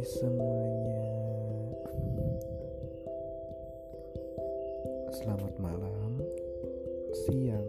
semuanya. 0.00 1.04
Selamat 5.12 5.52
malam 5.60 6.24
Siang 7.12 7.68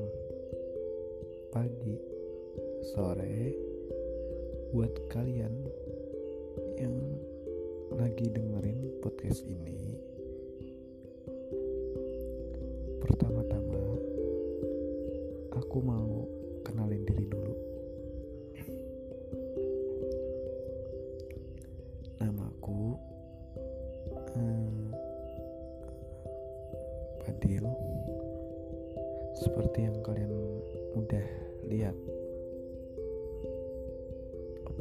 Pagi 1.51 1.99
Sore. 2.95 3.51
Buat 4.71 5.11
kalian 5.11 5.67
Yang 6.79 6.95
lagi 7.91 8.31
dengerin 8.31 9.03
podcast 9.03 9.43
ini 9.43 9.99
Pertama-tama 13.03 13.83
Aku 15.59 15.83
mau 15.83 16.20
Fadil. 27.21 27.65
Seperti 29.37 29.85
yang 29.85 29.97
kalian 30.01 30.33
udah 30.97 31.27
lihat 31.69 31.95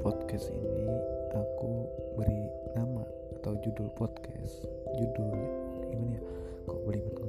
podcast 0.01 0.49
ini 0.49 0.89
aku 1.37 1.85
beri 2.17 2.45
nama 2.73 3.05
atau 3.41 3.57
judul 3.61 3.93
podcast. 3.97 4.65
Judulnya 4.97 5.49
gimana 5.93 6.17
ya? 6.17 6.23
Kok 6.69 6.81
belibet 6.89 7.21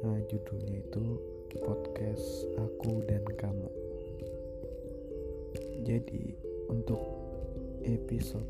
nah 0.00 0.16
judulnya 0.32 0.80
itu 0.80 1.20
podcast 1.60 2.48
aku 2.56 3.04
dan 3.04 3.20
kamu. 3.36 3.68
Jadi 5.84 6.32
untuk 6.72 7.00
episode 7.84 8.48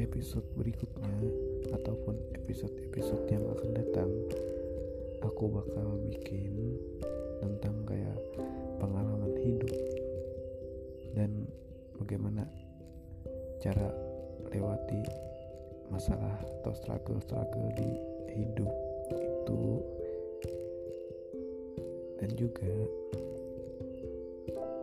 episode 0.00 0.48
berikutnya 0.56 1.12
episode-episode 3.02 3.34
yang 3.34 3.46
akan 3.50 3.70
datang 3.74 4.10
aku 5.26 5.50
bakal 5.50 5.98
bikin 6.06 6.54
tentang 7.42 7.74
kayak 7.82 8.14
pengalaman 8.78 9.34
hidup 9.42 9.74
dan 11.18 11.50
bagaimana 11.98 12.46
cara 13.58 13.90
lewati 14.54 15.02
masalah 15.90 16.30
atau 16.62 16.70
struggle-struggle 16.78 17.74
di 17.74 17.90
hidup 18.38 18.70
itu. 19.18 19.62
Dan 22.22 22.30
juga 22.38 22.70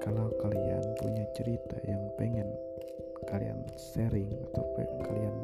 kalau 0.03 0.27
kalian 0.43 0.83
punya 0.99 1.23
cerita 1.39 1.79
yang 1.87 2.03
pengen 2.19 2.51
kalian 3.31 3.63
sharing 3.79 4.35
atau 4.51 4.67
kalian 5.07 5.35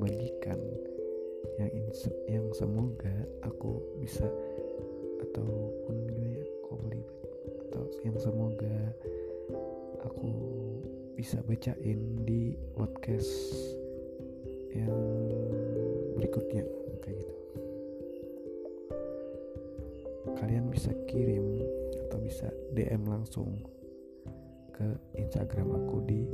bagikan 0.00 0.56
yang 1.60 1.70
ins- 1.72 2.20
yang 2.28 2.46
semoga 2.56 3.12
aku 3.44 3.82
bisa 4.00 4.24
ataupun 5.20 5.96
gimana 6.08 6.40
ya 6.40 6.46
kok 6.64 6.80
atau 7.68 7.84
yang 8.04 8.16
semoga 8.20 8.76
aku 10.04 10.28
bisa 11.16 11.38
bacain 11.44 12.00
di 12.24 12.56
podcast 12.74 13.30
yang 14.72 14.92
berikutnya 16.16 16.64
kayak 17.04 17.16
gitu. 17.20 17.34
Kalian 20.36 20.72
bisa 20.72 20.90
kirim 21.06 21.60
atau 22.08 22.18
bisa 22.20 22.48
DM 22.72 23.04
langsung 23.06 23.60
ke 24.72 24.88
Instagram 25.20 25.76
aku 25.76 25.96
di 26.08 26.24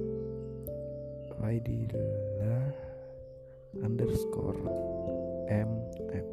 Faidillah 1.38 2.70
underscore 3.82 4.97
mf 5.48 6.28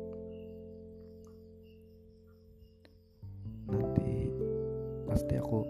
nanti 3.66 4.30
pasti 5.10 5.34
aku 5.40 5.66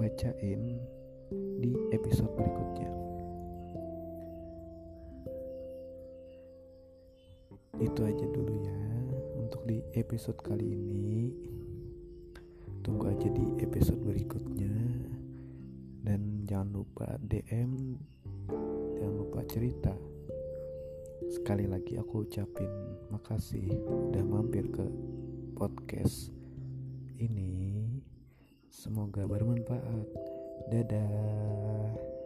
bacain 0.00 0.80
di 1.58 1.74
episode 1.92 2.32
berikutnya. 2.38 2.90
Itu 7.78 8.00
aja 8.02 8.26
dulu 8.26 8.54
ya 8.64 8.80
untuk 9.38 9.62
di 9.68 9.78
episode 9.94 10.38
kali 10.42 10.74
ini. 10.74 11.30
Tunggu 12.82 13.10
aja 13.12 13.28
di 13.28 13.44
episode 13.62 14.00
berikutnya. 14.02 14.72
Dan 16.02 16.48
jangan 16.48 16.72
lupa 16.72 17.20
DM 17.20 18.00
jangan 18.96 19.14
lupa 19.14 19.44
cerita 19.44 19.92
sekali 21.26 21.66
lagi 21.66 21.98
aku 21.98 22.22
ucapin 22.22 22.70
makasih 23.10 23.74
udah 24.14 24.22
mampir 24.22 24.70
ke 24.70 24.86
podcast 25.58 26.30
ini. 27.18 27.98
Semoga 28.70 29.26
bermanfaat. 29.26 30.06
Dadah 30.70 32.17